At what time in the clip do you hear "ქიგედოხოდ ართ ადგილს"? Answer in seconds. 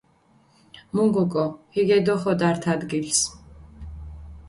1.73-3.19